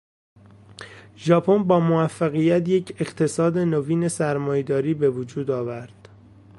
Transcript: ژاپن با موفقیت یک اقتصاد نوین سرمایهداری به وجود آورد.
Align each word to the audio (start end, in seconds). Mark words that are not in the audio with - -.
ژاپن 1.15 1.63
با 1.63 1.79
موفقیت 1.79 2.69
یک 2.69 2.95
اقتصاد 2.99 3.57
نوین 3.57 4.07
سرمایهداری 4.07 4.93
به 4.93 5.09
وجود 5.09 5.51
آورد. 5.51 6.09